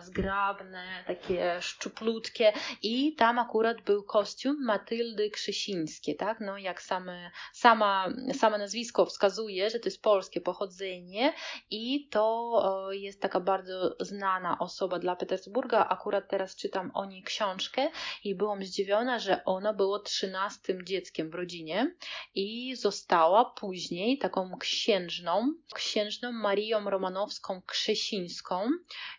[0.00, 8.08] zgrabne, takie szczuplutkie i tam akurat był kostium Matyldy Krzysińskiej, tak, no jak same, sama,
[8.32, 11.32] same nazwisko wskazuje, że to jest polskie pochodzenie
[11.70, 15.88] i to e, jest taka bardzo znana osoba dla Petersburga.
[15.88, 17.90] Akurat teraz czytam o niej książkę
[18.24, 21.94] i byłam zdziwiona, że ona była trzynastym dzieckiem w rodzinie
[22.34, 28.68] i została później taką księżną, księżną Marią Romanowską Krzesińską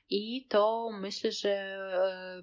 [0.10, 2.42] i to myślę, że e,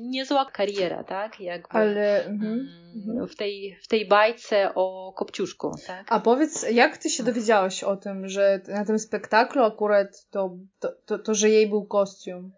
[0.00, 1.40] niezła kariera, tak?
[1.40, 2.24] Jakby, Ale.
[2.24, 2.52] Mhm.
[2.52, 3.28] mm, mhm.
[3.28, 5.93] w, tej, w tej bajce o Kopciuszku, tak?
[6.08, 10.88] A powiedz, jak ty się dowiedziałaś o tym, że na tym spektaklu akurat to, to,
[11.06, 12.52] to, to że jej był kostium?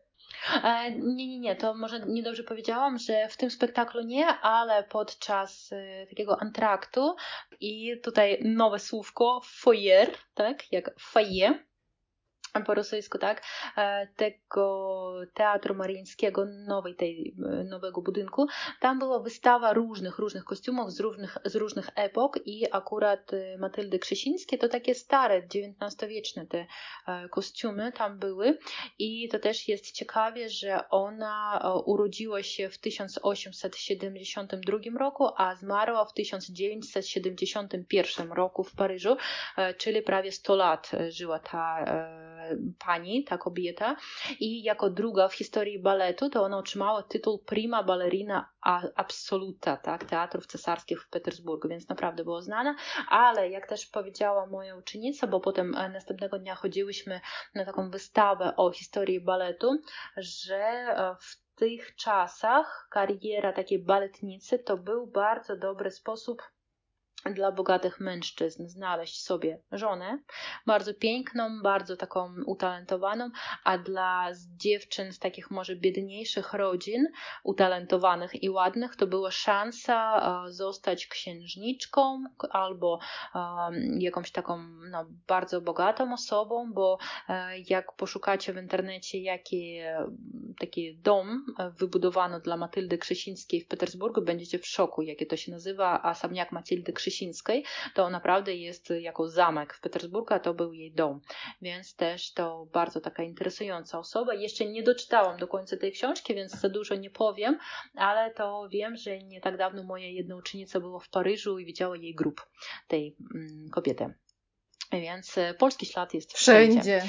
[0.65, 5.73] E, Nie, nie, nie, to może niedobrze powiedziałam, że w tym spektaklu nie, ale podczas
[5.73, 7.17] e, takiego antraktu
[7.61, 11.66] i tutaj nowe słówko foyer, tak, jak foyer
[12.67, 13.43] po rosyjsku, tak,
[13.77, 18.47] e, tego Teatru Mariińskiego, nowej tej, e, nowego budynku,
[18.81, 23.99] tam była wystawa różnych, różnych kostiumów z różnych, z różnych epok i akurat e, Matyldy
[23.99, 26.67] Krzesińskie to takie stare, XIX-wieczne te
[27.31, 28.59] kostiumy tam były.
[28.99, 36.13] I to też jest ciekawie, że ona urodziła się w 1872 roku, a zmarła w
[36.13, 39.17] 1971 roku w Paryżu,
[39.79, 41.85] czyli prawie 100 lat żyła ta
[42.79, 43.97] pani, ta kobieta.
[44.41, 48.49] I jako druga w historii baletu to ona otrzymała tytuł prima ballerina
[48.95, 52.77] absoluta, tak, teatrów cesarskich w Petersburgu, więc naprawdę była znana,
[53.09, 57.21] ale jak też powiedziała moja uczennica, bo potem e, następnego dnia chodziłyśmy
[57.55, 59.81] na taką wystawę o historii baletu,
[60.17, 66.43] że e, w tych czasach kariera takiej baletnicy to był bardzo dobry sposób
[67.35, 70.19] dla bogatych mężczyzn znaleźć sobie żonę,
[70.67, 73.31] bardzo piękną, bardzo taką utalentowaną,
[73.65, 77.09] a dla dziewczyn z takich może biedniejszych rodzin,
[77.45, 82.99] utalentowanych i ładnych, to była szansa e, zostać księżniczką albo
[83.35, 83.39] e,
[83.99, 84.59] jakąś taką
[84.91, 89.81] no, bardzo bogatą osobą, bo e, jak poszukacie w internecie, jaki
[90.59, 91.47] taki dom
[91.79, 96.53] wybudowano dla Matyldy Krzesińskiej w Petersburgu, będziecie w szoku, jakie to się nazywa, a samniak
[96.53, 101.21] Matyldy Krzesińskiej, to naprawdę jest jako zamek w Petersburgu, a to był jej dom,
[101.63, 104.35] więc też to bardzo taka interesująca osoba.
[104.35, 107.59] Jeszcze nie doczytałam do końca tej książki, więc za dużo nie powiem,
[107.95, 111.97] ale to wiem, że nie tak dawno moja jedna uczennica była w Paryżu i widziała
[111.97, 112.47] jej grób
[112.89, 114.15] tej mm, kobiety.
[114.93, 116.73] Więc e, polski ślad jest wszędzie.
[116.81, 117.03] Wszędzie.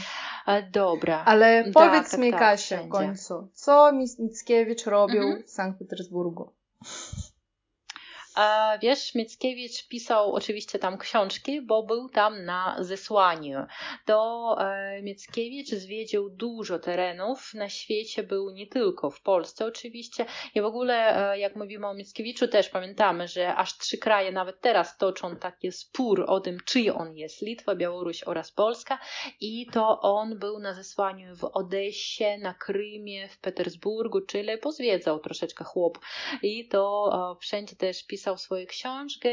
[0.48, 1.24] E, Dobra.
[1.26, 5.44] Ale Tak, powiedz tak, mi, tak, Kasia, w końcu, co Mic- Mickiewicz robił Mhm.
[5.44, 6.54] w Sankt Petersburgu?
[8.38, 13.66] A wiesz, Mickiewicz pisał oczywiście tam książki, bo był tam na zesłaniu.
[14.06, 20.26] To e, Mickiewicz zwiedził dużo terenów na świecie, był nie tylko w Polsce oczywiście.
[20.56, 24.62] I w ogóle, e, jak mówimy o Mickiewiczu, też pamiętamy, że aż trzy kraje nawet
[24.62, 27.42] teraz toczą taki spór o tym, czyj on jest.
[27.42, 29.00] Litwa, Białoruś oraz Polska.
[29.42, 35.64] I to on był na zesłaniu w Odessie, na Krymie, w Petersburgu, czyli pozwiedzał troszeczkę
[35.64, 36.00] chłop.
[36.42, 39.30] I to e, wszędzie też pisał pisał swoje książki,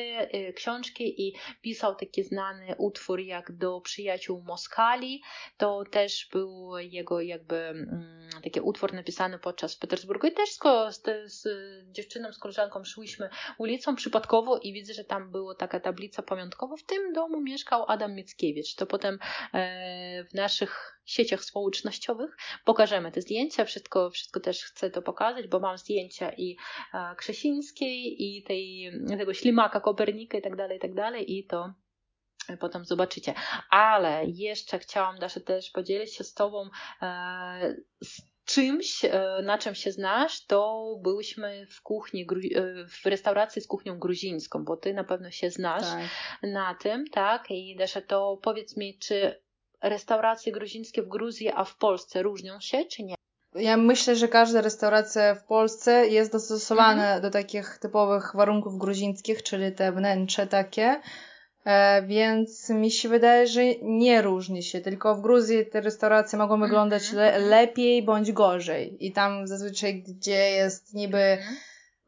[0.55, 5.23] książki i pisał taki znany utwór jak do przyjaciół Moskali.
[5.57, 10.61] To też był jego jakby mm, taki utwór napisany podczas Petersburgu i też z,
[10.95, 11.47] z, z
[11.93, 13.29] dziewczyną, z koleżanką szłyśmy
[13.59, 16.77] ulicą przypadkowo i widzę, że tam była taka tablica pamiątkowa.
[16.77, 18.75] W tym domu mieszkał Adam Mickiewicz.
[18.75, 19.19] To potem
[19.55, 23.65] e, w naszych sieciach społecznościowych pokażemy te zdjęcia.
[23.65, 26.57] Wszystko, wszystko też chcę to pokazać, bo mam zdjęcia i
[26.95, 28.84] e, Krzesińskiej, i tej,
[29.19, 31.39] tego ślimaka Kopernika i tak dalej, i tak dalej.
[31.39, 31.75] I to
[32.61, 33.35] potem zobaczycie.
[33.71, 36.71] Ale jeszcze chciałam, Dasza, też podzielić się z Tobą
[37.03, 42.27] e, z czymś, e, na czym się znasz, to byłyśmy w kuchni, e,
[42.89, 46.11] w restauracji z kuchnią gruzińską, bo Ty na pewno się znasz tak.
[46.43, 47.51] na tym, tak?
[47.51, 49.43] I Dasza, to powiedz mi, czy
[49.83, 53.15] restauracje gruzińskie w Gruzji, a w Polsce różnią się, czy nie?
[53.55, 57.23] Ja myślę, że każda restauracja w Polsce jest dostosowana mhm.
[57.23, 61.01] do takich typowych warunków gruzińskich, czyli te wnętrze takie,
[61.65, 66.61] E, więc mi się wydaje, że nie różni się, tylko w Gruzji te restauracje mogą
[66.61, 67.51] wyglądać le mhm.
[67.51, 69.07] lepiej bądź gorzej.
[69.07, 71.57] I tam zazwyczaj, gdzie jest niby mhm.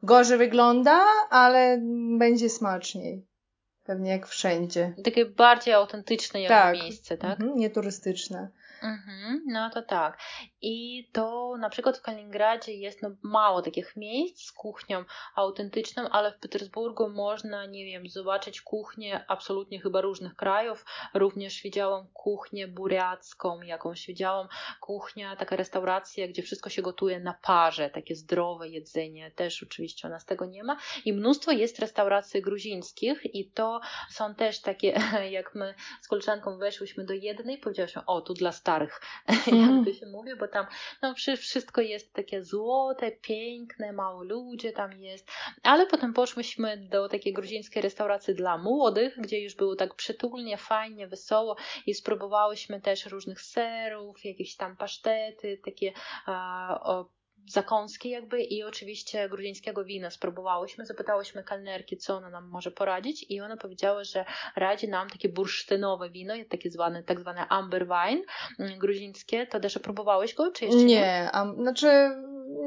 [0.03, 1.81] gorzej wygląda, ale
[2.19, 3.27] będzie smaczniej.
[3.85, 4.95] Pewnie jak wszędzie.
[5.05, 6.75] Takie bardziej autentyczne tak.
[6.75, 7.41] miejsce, tak?
[7.41, 8.49] Mhm, nie turystyczne.
[8.83, 10.19] Mhm, no to tak.
[10.63, 16.33] I to na przykład w Kaliningradzie jest no, mało takich miejsc z kuchnią autentyczną, ale
[16.33, 20.85] w Petersburgu można, nie wiem, zobaczyć kuchnię absolutnie chyba różnych krajów.
[21.15, 24.49] Również widziałam kuchnię buriacką, jakąś widziałam
[24.81, 29.31] kuchnia, taka restauracja, gdzie wszystko się gotuje na parze, takie zdrowe jedzenie.
[29.31, 30.77] Też oczywiście u nas tego nie ma.
[31.05, 37.05] I mnóstwo jest restauracji gruzińskich i to są też takie, jak my z koleżanką weszłyśmy
[37.05, 39.01] do jednej, powiedziałyśmy, o, tu dla starych,
[39.53, 39.77] mm.
[39.77, 40.67] jak to się mówi, bo tam
[41.03, 45.29] no, wszystko jest takie złote, piękne, mało ludzi tam jest,
[45.63, 51.07] ale potem poszłyśmy do takiej gruzińskiej restauracji dla młodych, gdzie już było tak przytulnie, fajnie,
[51.07, 55.93] wesoło i spróbowałyśmy też różnych serów, jakieś tam pasztety, takie
[56.27, 57.11] a, o,
[57.49, 63.41] zakąski jakby i oczywiście gruzińskiego wina spróbowałyśmy, zapytałyśmy kelnerki, co ona nam może poradzić i
[63.41, 64.25] ona powiedziała, że
[64.57, 68.23] radzi nam takie bursztynowe wino, takie zwane, tak zwane amber wine
[68.59, 69.47] mm, gruzińskie.
[69.47, 70.87] To też próbowałeś go, czy jeszcze nie?
[70.87, 71.87] Nie, um, znaczy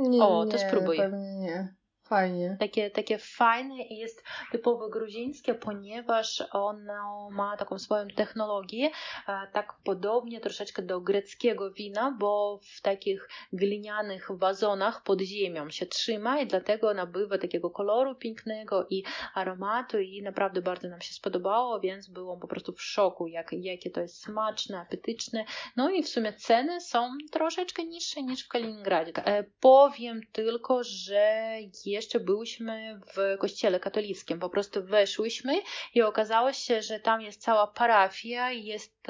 [0.01, 0.97] nie, O, to nie, spróbuj.
[0.97, 1.78] Pewnie nie.
[2.09, 2.57] Fajnie.
[2.59, 8.91] Takie, takie fajne i jest typowo gruzińskie, ponieważ ono ma taką swoją technologię,
[9.27, 15.85] e, tak podobnie troszeczkę do greckiego wina, bo w takich glinianych wazonach pod ziemią się
[15.85, 21.79] trzyma i dlatego nabywa takiego koloru pięknego i aromatu i naprawdę bardzo nam się spodobało,
[21.79, 25.45] więc byłam po prostu w szoku, jak, jakie to jest smaczne, apetyczne.
[25.75, 29.11] No i w sumie ceny są troszeczkę niższe niż w Kaliningradzie.
[29.15, 34.39] E, powiem tylko, że jest jeszcze byłyśmy w kościele katolickim.
[34.39, 35.61] Po prostu weszłyśmy
[35.95, 39.07] i okazało się, że tam jest cała parafia, jest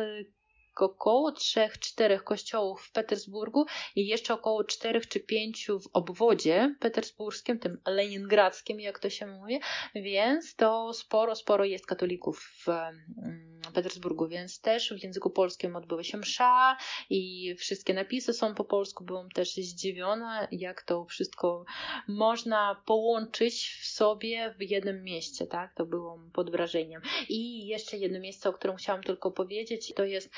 [0.75, 7.81] około 3-4 kościołów w Petersburgu i jeszcze około 4 czy 5 w obwodzie petersburskim, tym
[7.87, 9.59] leningradzkim, jak to się mówi,
[9.95, 16.03] więc to sporo, sporo jest katolików w mm, Petersburgu, więc też w języku polskim odbywa
[16.03, 16.77] się msza
[17.09, 19.03] i wszystkie napisy są po polsku.
[19.03, 21.65] Byłam też zdziwiona, jak to wszystko
[22.07, 25.73] można połączyć w sobie w jednym mieście, tak?
[25.75, 27.01] To byłam pod wrażeniem.
[27.29, 30.29] I jeszcze jedno miejsce, o którym chciałam tylko powiedzieć, to jest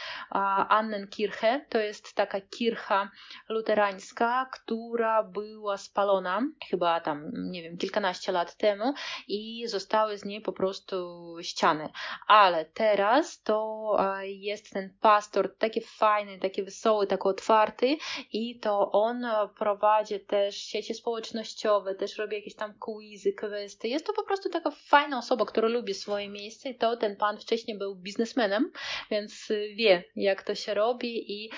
[0.69, 1.65] Annenkirche.
[1.69, 3.11] To jest taka kircha
[3.49, 8.93] luterańska, która była spalona chyba tam, nie wiem, kilkanaście lat temu
[9.27, 10.95] i zostały z niej po prostu
[11.41, 11.89] ściany.
[12.27, 17.97] Ale teraz to jest ten pastor taki fajny, taki wesoły, taki otwarty
[18.33, 19.25] i to on
[19.57, 23.87] prowadzi też sieci społecznościowe, też robi jakieś tam quizy, questy.
[23.87, 27.37] Jest to po prostu taka fajna osoba, która lubi swoje miejsce i to ten pan
[27.37, 28.71] wcześniej był biznesmenem,
[29.11, 31.51] więc wie, jak to się robi i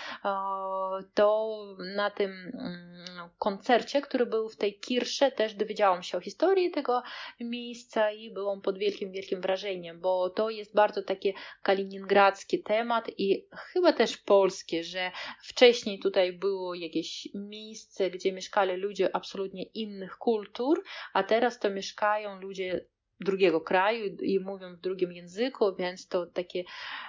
[1.13, 1.59] to
[1.95, 7.03] na tym mm, koncercie, który był w tej Kirsze, też dowiedziałam się o historii tego
[7.39, 13.47] miejsca i byłam pod wielkim, wielkim wrażeniem, bo to jest bardzo taki kaliningradzki temat i
[13.51, 15.11] chyba też polskie, że
[15.43, 22.41] wcześniej tutaj było jakieś miejsce, gdzie mieszkali ludzie absolutnie innych kultur, a teraz to mieszkają
[22.41, 22.85] ludzie
[23.19, 26.65] drugiego kraju i mówią w drugim języku, więc to taki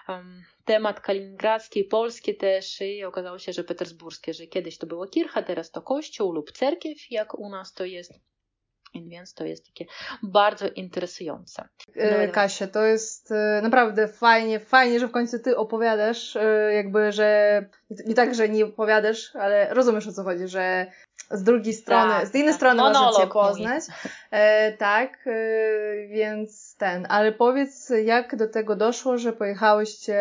[0.08, 5.42] um, temat kaliningradzki, polski też i okazało się, że petersburskie, że kiedyś to było kircha,
[5.42, 8.12] teraz to kościół lub cerkiew, jak u nas to jest.
[9.02, 9.84] Więc to jest takie
[10.22, 11.68] bardzo interesujące.
[11.96, 17.12] E, Kasia, to jest e, naprawdę fajnie, fajnie, że w końcu ty opowiadasz, e, jakby,
[17.12, 17.64] że
[18.06, 20.86] nie tak, że nie opowiadasz, ale rozumiesz o co chodzi, że
[21.30, 22.56] z drugiej strony, tak, z innej tak.
[22.56, 23.84] strony Monolog można Cię poznać.
[24.30, 30.18] E, tak, e, więc ten, ale powiedz, jak do tego doszło, że pojechałyście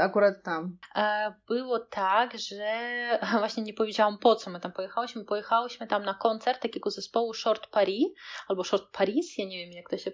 [0.00, 0.76] akurat tam?
[0.96, 2.74] E, było tak, że
[3.38, 5.24] właśnie nie powiedziałam po co my tam pojechałyśmy.
[5.24, 8.06] Pojechałyśmy tam na koncert takiego zespołu Short Paris
[8.48, 10.10] albo Short Paris, ja nie wiem jak to się,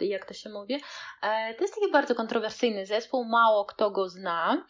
[0.00, 0.74] jak to się mówi.
[1.22, 4.64] E, to jest taki bardzo kontrowersyjny zespół, mało kto go zna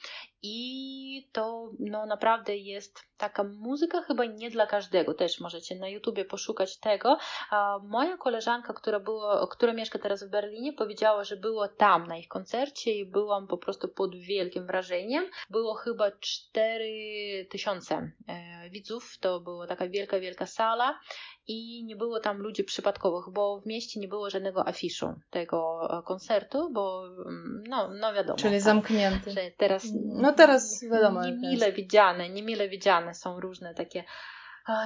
[0.47, 5.15] i to no, naprawdę jest taka muzyka chyba nie dla każdego.
[5.15, 7.19] Też możecie na YouTubie poszukać tego.
[7.51, 12.17] A moja koleżanka, która, była, która mieszka teraz w Berlinie, powiedziała, że było tam na
[12.17, 15.25] ich koncercie i byłam po prostu pod wielkim wrażeniem.
[15.51, 19.19] Było chyba 4 tysiące e, widzów.
[19.21, 20.99] To była taka wielka, wielka sala
[21.47, 26.03] i nie było tam ludzi przypadkowych, bo w mieście nie było żadnego afiszu tego e,
[26.03, 28.39] koncertu, bo mm, no, no wiadomo.
[28.39, 29.31] Czyli tak, zamknięty.
[29.31, 31.25] Że teraz, no teraz wiadomo.
[31.25, 34.05] Niemile widziane, niemile widziane są różne takie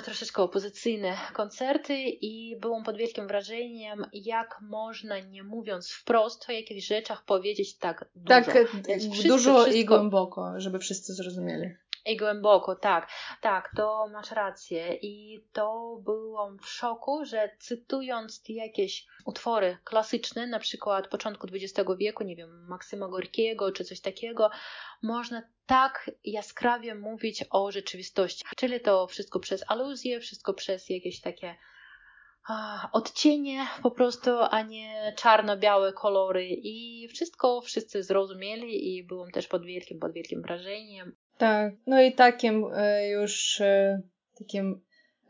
[0.05, 6.87] troszeczkę opozycyjne koncerty i byłam pod wielkim wrażeniem, jak można, nie mówiąc wprost o jakichś
[6.87, 8.29] rzeczach, powiedzieć tak dużo.
[8.29, 8.69] Tak,
[9.09, 9.77] wszyscy, dużo wszystko...
[9.77, 11.75] i głęboko, żeby wszyscy zrozumieli.
[12.09, 13.09] I głęboko, tak,
[13.41, 14.95] tak, to masz rację.
[14.95, 22.25] I to byłam w szoku, że cytując jakieś utwory klasyczne, na przykład początku XX wieku,
[22.25, 24.51] nie wiem, Maksyma Gorkiego czy coś takiego,
[25.03, 28.45] można tak jaskrawie mówić o rzeczywistości.
[28.57, 31.57] Czyli to wszystko przez aluzje, wszystko przez jakieś takie
[32.93, 39.65] odcienie po prostu, a nie czarno-białe kolory i wszystko wszyscy zrozumieli i byłam też pod
[39.65, 41.17] wielkim, pod wielkim wrażeniem.
[41.39, 44.01] Tak, no i takim e, już e,
[44.39, 44.80] takim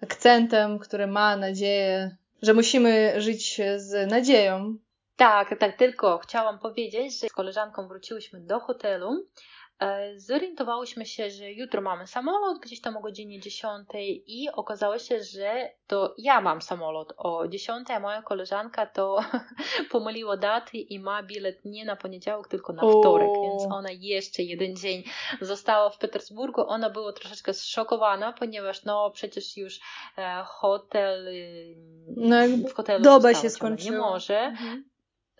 [0.02, 4.76] akcentem, który ma nadzieję, że musimy żyć z nadzieją.
[5.16, 9.26] Tak, tak, tylko chciałam powiedzieć, że z koleżanką wróciłyśmy do hotelu
[10.16, 13.88] zorientowałyśmy się, że jutro mamy samolot gdzieś tam o godzinie 10
[14.26, 19.20] i okazało się, że to ja mam samolot o 10, a moja koleżanka to
[19.92, 24.76] pomyliła daty i ma bilet nie na poniedziałek, tylko na wtorek, więc ona jeszcze jeden
[24.76, 25.04] dzień
[25.40, 26.60] została w Petersburgu.
[26.68, 29.80] Ona była troszeczkę zszokowana, ponieważ no przecież już
[30.18, 31.76] e, hotel y,
[32.16, 32.36] no,
[32.68, 33.90] w hotelu doba się skończyła.
[33.90, 34.38] Nie może.
[34.38, 34.84] Mhm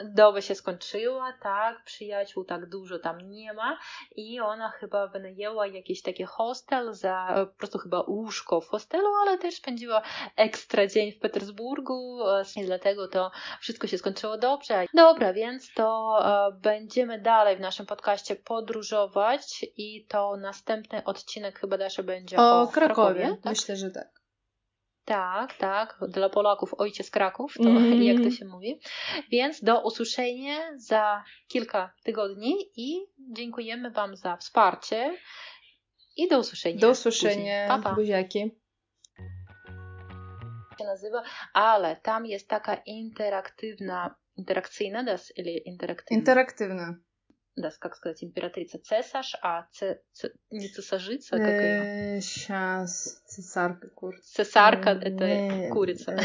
[0.05, 3.79] doba się skończyła, tak, przyjaciół tak dużo tam nie ma
[4.17, 9.39] i ona chyba wynajęła jakiś taki hostel za po prostu chyba łóżko w hostelu, ale
[9.39, 10.03] też spędziła
[10.37, 12.19] ekstra dzień w Petersburgu
[12.57, 13.31] i dlatego to
[13.61, 14.87] wszystko się skończyło dobrze.
[14.95, 21.79] Dobra, więc to e, będziemy dalej w naszym podcaście podróżować i to następny odcinek chyba
[21.79, 23.15] Dasza będzie o, o Krakowie.
[23.15, 23.53] Krakowie tak?
[23.53, 24.18] Myślę, że tak.
[25.09, 25.99] Tak, tak.
[26.09, 28.03] Dla Polaków ojciec Kraków, to mm.
[28.11, 28.81] jak to się mówi.
[29.31, 35.17] Więc do usłyszenia za kilka tygodni i dziękujemy Wam za wsparcie.
[36.17, 36.79] I do usłyszenia.
[36.79, 37.69] Do usłyszenia.
[37.69, 37.95] Pa, pa.
[37.95, 38.51] Buziaki
[40.79, 45.33] się nazywa, ale tam jest taka interaktywna, interakcyjna, das,
[45.65, 46.19] interaktywna?
[46.19, 46.95] Interaktywna.
[47.61, 52.21] Да, как сказать, императрица цесарь, а ц, ц, не цесажица, как ее?
[52.21, 54.35] Сейчас, цесарка курица.
[54.35, 56.19] Цесарка— это курица.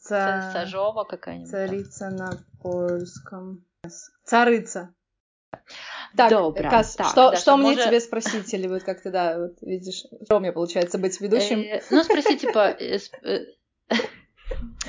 [0.00, 1.50] Цесажова какая-нибудь.
[1.50, 3.64] Царица на польском.
[4.24, 4.94] Царыца.
[6.16, 6.70] Так, Добро.
[6.70, 7.86] Кас, так, что, Даша, что мне может...
[7.86, 8.52] тебе спросить?
[8.54, 11.60] Или вот как ты, да, вот видишь, что у меня получается быть ведущим?
[11.60, 13.46] Э, ну, спроси, типа, э, э,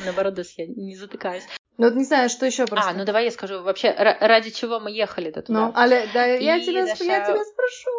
[0.06, 1.44] наоборот, я не затыкаюсь.
[1.78, 2.92] Ну, не знаю, что еще просто.
[2.92, 5.44] А, ну давай я скажу, вообще, ради чего мы ехали туда?
[5.48, 7.92] Ну, але, да, я тебя, я тебя спрошу.